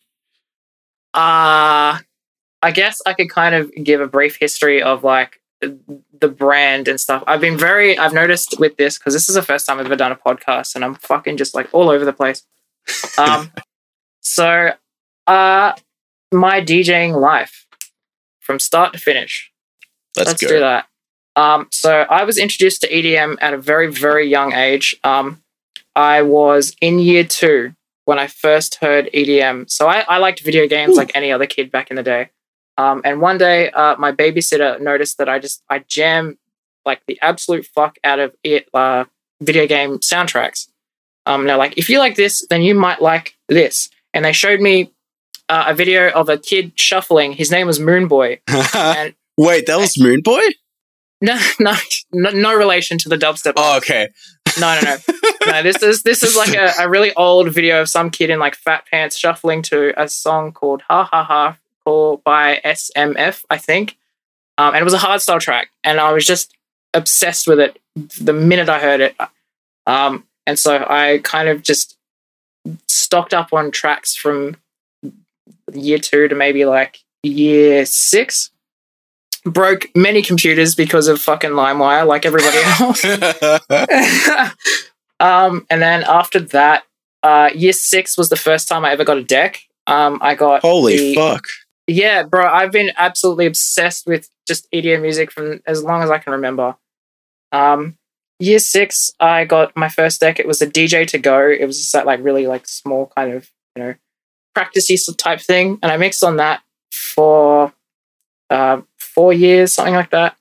[1.13, 2.00] Uh
[2.62, 7.00] I guess I could kind of give a brief history of like the brand and
[7.00, 7.23] stuff.
[7.28, 9.95] I've been very I've noticed with this because this is the first time I've ever
[9.95, 12.43] done a podcast and I'm fucking just like all over the place.
[13.17, 13.52] Um
[14.21, 14.71] so
[15.28, 15.73] uh
[16.32, 17.65] my DJing life
[18.48, 19.52] from start to finish.
[20.16, 20.88] Let's, do that.
[21.36, 24.96] Um, so I was introduced to EDM at a very, very young age.
[25.04, 25.44] Um,
[25.96, 29.70] I was in year two when I first heard EDM.
[29.70, 30.98] So I, I liked video games Ooh.
[30.98, 32.30] like any other kid back in the day.
[32.78, 36.38] Um, and one day, uh, my babysitter noticed that I just I jam
[36.86, 39.04] like the absolute fuck out of it uh,
[39.42, 40.70] video game soundtracks.
[41.26, 43.90] Um, they're like, if you like this, then you might like this.
[44.14, 44.94] And they showed me
[45.50, 47.34] uh, a video of a kid shuffling.
[47.34, 48.40] His name was Moonboy,
[48.76, 50.42] and Wait, that was Moon Boy?
[51.22, 51.74] no, no,
[52.12, 53.54] no, no relation to the dubstep.
[53.56, 54.10] Oh, okay.
[54.60, 54.98] No, no, no,
[55.52, 55.64] no.
[55.64, 58.56] This is this is like a, a really old video of some kid in like
[58.56, 63.98] fat pants shuffling to a song called "Ha Ha Ha" called by SMF, I think.
[64.58, 66.54] Um, and it was a hardstyle track, and I was just
[66.94, 67.80] obsessed with it
[68.20, 69.16] the minute I heard it.
[69.86, 71.98] Um, and so I kind of just
[72.88, 74.58] stocked up on tracks from
[75.73, 78.51] year two to maybe like year six.
[79.45, 83.06] Broke many computers because of fucking LimeWire, like everybody else.
[85.19, 86.84] um, and then after that,
[87.23, 89.62] uh, year six was the first time I ever got a deck.
[89.88, 91.43] Um, I got Holy the- fuck.
[91.89, 96.17] Yeah, bro, I've been absolutely obsessed with just EDM music from as long as I
[96.17, 96.75] can remember.
[97.53, 97.95] Um,
[98.39, 100.38] year six, I got my first deck.
[100.38, 101.58] It was a DJ2GO.
[101.58, 103.95] It was just that like really like small kind of you know
[104.58, 107.74] practicey type thing, and I mixed on that for
[108.50, 110.36] uh, four years, something like that.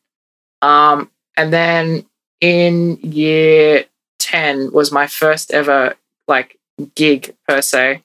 [0.62, 2.06] Um, and then
[2.40, 3.84] in year
[4.18, 5.94] ten was my first ever
[6.26, 6.58] like
[6.94, 8.02] gig per se.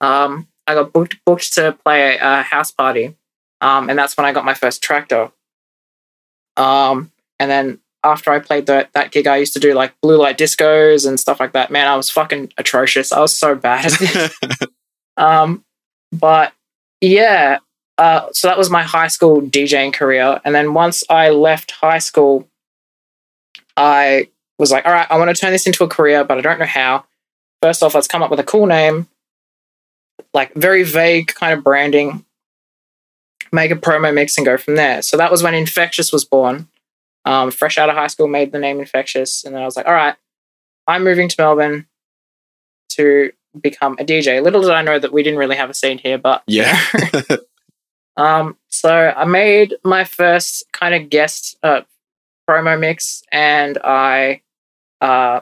[0.00, 3.16] Um, I got booked booked to play a, a house party,
[3.60, 5.32] um, and that's when I got my first Traktor.
[6.56, 10.18] Um, and then after I played that that gig, I used to do like blue
[10.18, 11.70] light discos and stuff like that.
[11.70, 13.12] Man, I was fucking atrocious.
[13.12, 13.92] I was so bad.
[15.16, 15.64] Um,
[16.12, 16.52] but
[17.00, 17.58] yeah,
[17.98, 20.40] uh, so that was my high school DJing career.
[20.44, 22.48] And then once I left high school,
[23.76, 26.40] I was like, all right, I want to turn this into a career, but I
[26.40, 27.04] don't know how.
[27.62, 29.06] First off, let's come up with a cool name,
[30.32, 32.24] like very vague kind of branding,
[33.52, 35.02] make a promo mix and go from there.
[35.02, 36.68] So that was when Infectious was born.
[37.26, 39.44] Um, fresh out of high school, made the name Infectious.
[39.44, 40.16] And then I was like, all right,
[40.86, 41.86] I'm moving to Melbourne
[42.90, 44.42] to become a DJ.
[44.42, 46.80] Little did I know that we didn't really have a scene here, but yeah.
[48.16, 51.82] um, so I made my first kind of guest uh,
[52.48, 54.42] promo mix, and I
[55.00, 55.40] uh,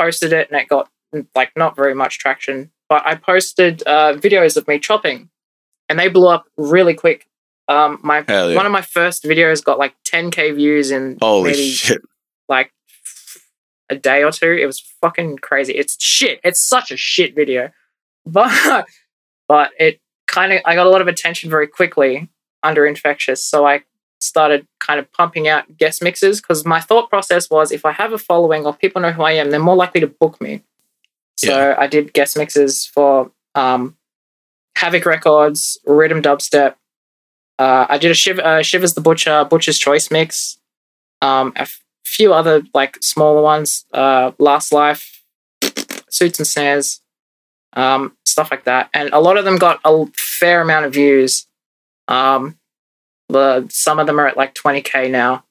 [0.00, 0.88] posted it and it got
[1.34, 2.70] like not very much traction.
[2.88, 5.30] But I posted uh, videos of me chopping,
[5.88, 7.26] and they blew up really quick.
[7.68, 8.54] Um, my yeah.
[8.54, 12.00] one of my first videos got like 10k views in Holy maybe shit.
[12.48, 12.72] like
[13.90, 14.50] a day or two.
[14.52, 15.72] It was fucking crazy.
[15.74, 16.40] It's shit.
[16.44, 17.70] It's such a shit video,
[18.24, 18.86] but
[19.48, 22.28] but it kind of I got a lot of attention very quickly
[22.62, 23.44] under infectious.
[23.44, 23.82] So I
[24.18, 28.12] started kind of pumping out guest mixes because my thought process was if I have
[28.12, 30.62] a following or people know who I am, they're more likely to book me.
[31.36, 31.74] So Yeah.
[31.78, 33.96] I did guest mixes for um,
[34.76, 36.74] Havoc Records, Rhythm Dubstep.
[37.58, 40.58] Uh, I did a Shiv- uh, Shivers the Butcher, Butcher's Choice mix,
[41.22, 45.24] um, f- few other like smaller ones, uh, Last Life,
[46.08, 47.00] Suits and Snares,
[47.72, 48.88] um, stuff like that.
[48.94, 51.46] And a lot of them got a fair amount of views.
[52.06, 52.58] Um,
[53.28, 55.44] the, some of them are at like 20k now.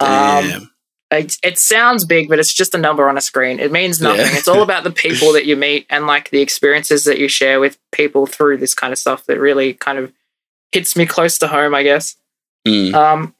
[0.00, 0.70] Um,
[1.10, 3.60] it, it sounds big, but it's just a number on a screen.
[3.60, 4.26] It means nothing.
[4.26, 4.36] Yeah.
[4.36, 7.60] it's all about the people that you meet and like the experiences that you share
[7.60, 10.12] with people through this kind of stuff that really kind of
[10.72, 12.16] hits me close to home, I guess.
[12.66, 12.92] Mm.
[12.94, 13.34] Um,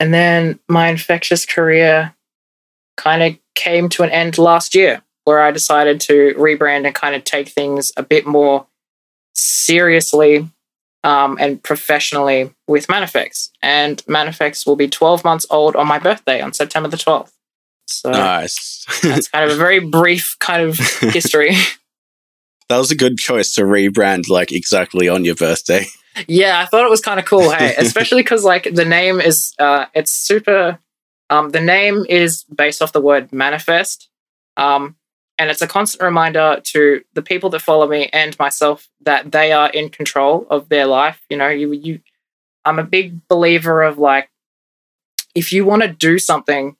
[0.00, 2.14] and then my infectious career
[2.96, 7.14] kind of came to an end last year, where I decided to rebrand and kind
[7.14, 8.66] of take things a bit more
[9.34, 10.48] seriously
[11.04, 13.50] um, and professionally with Manafex.
[13.62, 17.32] And Manafex will be 12 months old on my birthday on September the 12th.
[17.86, 18.84] So nice.
[19.02, 21.52] that's kind of a very brief kind of history.
[22.68, 25.86] that was a good choice to rebrand like exactly on your birthday.
[26.26, 27.50] Yeah, I thought it was kind of cool.
[27.50, 30.78] Hey, especially because like the name is, uh, it's super.
[31.30, 34.08] Um, the name is based off the word manifest,
[34.56, 34.96] um,
[35.36, 39.52] and it's a constant reminder to the people that follow me and myself that they
[39.52, 41.20] are in control of their life.
[41.28, 42.00] You know, you you.
[42.64, 44.30] I'm a big believer of like,
[45.34, 46.76] if you want to do something,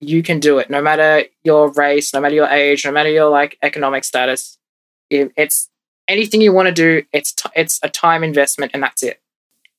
[0.00, 3.28] you can do it, no matter your race, no matter your age, no matter your
[3.28, 4.58] like economic status.
[5.10, 5.67] It- It's
[6.08, 7.02] anything you want to do.
[7.12, 9.20] It's t- it's a time investment, and that's it.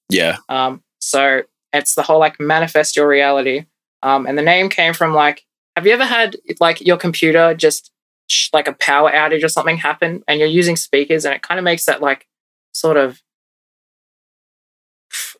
[0.10, 0.38] Yeah.
[0.48, 3.66] Um, so it's the whole like manifest your reality.
[4.02, 7.92] Um, and the name came from like, have you ever had like your computer just
[8.28, 11.60] sh- like a power outage or something happen, and you're using speakers, and it kind
[11.60, 12.28] of makes that like
[12.74, 13.22] sort of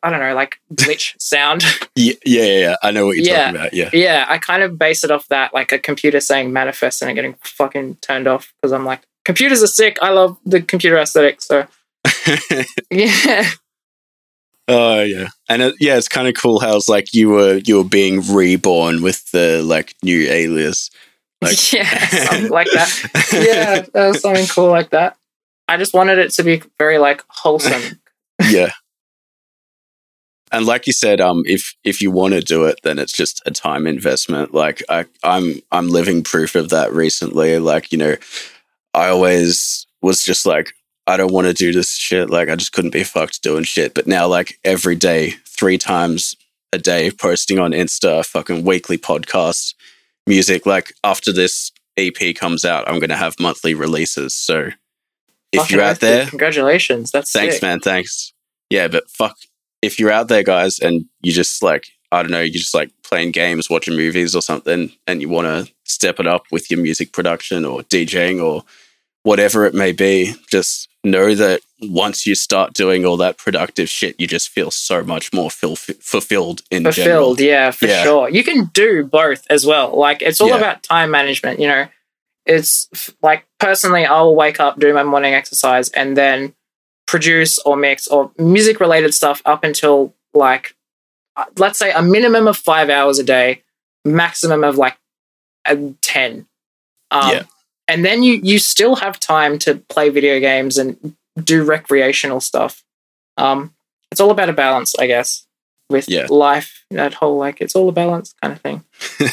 [0.02, 1.62] I don't know, like glitch sound.
[1.94, 2.76] Yeah, yeah, yeah.
[2.82, 3.44] I know what you're Yeah.
[3.46, 3.74] talking about.
[3.74, 3.90] Yeah.
[3.92, 7.14] yeah, I kind of base it off that, like a computer saying manifest and it
[7.14, 9.96] getting fucking turned off because I'm like, computers are sick.
[10.02, 11.40] I love the computer aesthetic.
[11.40, 11.64] So
[12.90, 13.48] yeah,
[14.66, 15.28] oh yeah.
[15.48, 18.22] And it, yeah, it's kind of cool how it's like you were you were being
[18.32, 20.90] reborn with the like new alias.
[21.40, 23.30] Like yeah, something like that.
[23.32, 25.16] Yeah, that was something cool like that.
[25.68, 28.00] I just wanted it to be very like wholesome.
[28.50, 28.72] yeah.
[30.50, 33.40] And like you said, um, if if you want to do it, then it's just
[33.46, 34.52] a time investment.
[34.52, 37.60] Like I, I'm I'm living proof of that recently.
[37.60, 38.16] Like you know,
[38.94, 40.72] I always was just like,
[41.06, 42.30] I don't want to do this shit.
[42.30, 43.94] Like I just couldn't be fucked doing shit.
[43.94, 46.34] But now, like every day, three times
[46.72, 49.74] a day, posting on Insta, fucking weekly podcast,
[50.26, 50.66] music.
[50.66, 54.34] Like after this EP comes out, I'm gonna have monthly releases.
[54.34, 54.70] So
[55.52, 57.10] if Fucking you're out there, congratulations.
[57.10, 57.62] That's thanks sick.
[57.62, 58.32] man thanks
[58.70, 59.36] yeah but fuck
[59.82, 62.90] if you're out there guys and you just like i don't know you're just like
[63.02, 66.80] playing games watching movies or something and you want to step it up with your
[66.80, 68.62] music production or djing or
[69.22, 74.14] whatever it may be just know that once you start doing all that productive shit
[74.20, 78.02] you just feel so much more ful- fulfilled in general fulfilled yeah for Yeah.
[78.02, 80.56] sure you can do both as well like it's all Yeah.
[80.58, 81.86] about time management you know
[82.46, 86.54] it's f- like personally i'll wake up do my morning exercise and then
[87.06, 90.74] produce or mix or music related stuff up until like
[91.56, 93.62] let's say a minimum of five hours a day
[94.04, 94.96] maximum of like
[95.66, 96.46] 10
[97.10, 97.42] um, Yeah.
[97.88, 102.82] and then you you still have time to play video games and do recreational stuff.
[103.36, 103.74] Um,
[104.10, 105.46] it's all about a balance i guess
[105.88, 106.26] with Yeah.
[106.30, 108.84] life that whole like it's all a balance kind of thing.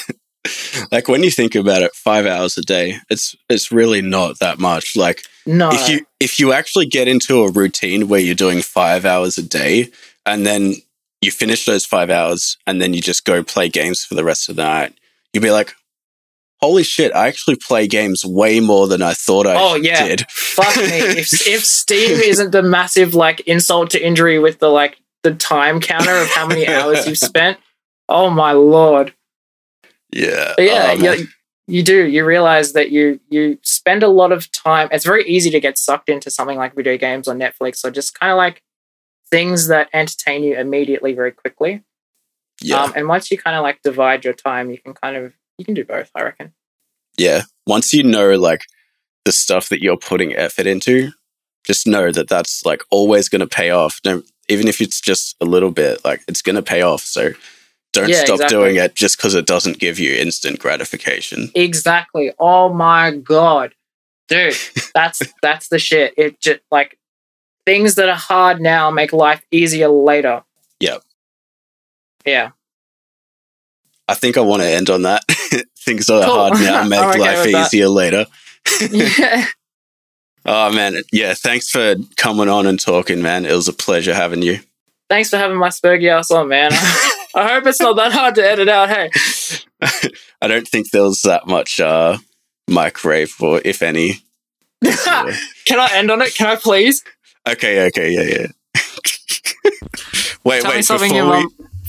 [0.91, 4.59] Like when you think about it five hours a day it's it's really not that
[4.59, 4.95] much.
[4.95, 5.69] Like no.
[5.73, 9.43] if you if you actually get into a routine where you're doing five hours a
[9.43, 9.89] day
[10.25, 10.75] and then
[11.21, 14.49] you finish those five hours and then you just go play games for the rest
[14.49, 14.93] of the night
[15.33, 15.73] you'll be like
[16.61, 20.05] holy shit i actually play games way more than i thought i Oh, yeah.
[20.07, 24.69] did fuck me if, if steam isn't the massive like insult to injury with the
[24.69, 27.57] like the time counter of how many hours you've spent
[28.09, 29.13] oh my lord
[30.13, 31.19] yeah But yeah, oh, man.
[31.19, 31.27] you,
[31.67, 32.05] you do.
[32.07, 34.87] You realize that you you spend a lot of time.
[34.89, 38.17] It's very easy to get sucked into something like video games or Netflix or just
[38.17, 38.63] kind of like
[39.31, 41.83] things that entertain you immediately, very quickly.
[42.61, 45.33] yeah Um, and once you kind of like divide your time, you can kind of
[45.57, 46.09] you can do both.
[46.15, 46.53] I reckon.
[47.17, 48.61] yeah, once you know like
[49.25, 51.11] the stuff that you're putting effort into,
[51.65, 53.99] just know that that's like always going to pay off.
[54.05, 57.01] No, even if it's just a little bit, like it's going to pay off.
[57.01, 57.31] So
[57.93, 58.57] don't Yeah, stop exactly.
[58.57, 61.49] doing it just because it doesn't give you instant gratification.
[61.55, 62.31] Exactly.
[62.39, 63.73] Oh my god,
[64.29, 64.55] dude,
[64.93, 66.13] that's that's the shit.
[66.17, 66.97] It just like
[67.67, 70.41] things that are hard now make life easier later.
[70.79, 71.01] Yep.
[72.25, 72.51] Yeah.
[74.07, 75.25] I think I want to end on that.
[75.79, 77.67] Things that are hard now make okay life that.
[77.67, 78.25] easier later.
[78.89, 79.47] yeah.
[80.45, 81.33] Oh man, yeah.
[81.33, 83.45] Thanks for coming on and talking, man.
[83.45, 84.59] It was a pleasure having you.
[85.09, 86.71] Thanks for having my spurgy ass on, man.
[87.35, 88.87] I hope it's not that hard to edit out.
[88.87, 89.09] Hey.
[90.41, 92.17] I don't think there was that much uh,
[92.69, 94.21] mic rape, or if any.
[94.83, 96.33] Can I end on it?
[96.33, 97.03] Can I please?
[97.51, 98.47] Okay, okay, yeah, yeah.
[100.43, 100.87] wait, Tell wait.
[100.87, 101.17] Before we,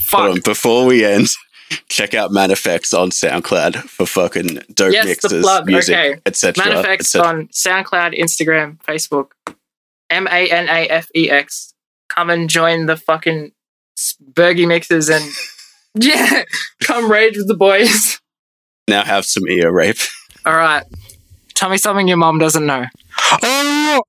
[0.09, 1.27] hold on, before we end,
[1.89, 6.21] check out Manafex on SoundCloud for fucking dope Yes, mixes, music, okay.
[6.25, 6.63] etc.
[6.63, 7.27] Manafex etc.
[7.27, 9.31] on SoundCloud, Instagram, Facebook.
[10.09, 11.73] M A N A F E X.
[12.07, 13.51] Come and join the fucking
[14.31, 15.23] Bergy mixes and
[16.03, 16.43] yeah,
[16.81, 18.19] come rage with the boys.
[18.87, 19.99] Now have some ear rape.
[20.45, 20.83] All right.
[21.53, 22.85] Tell me something your mom doesn't know.
[23.43, 24.01] Oh!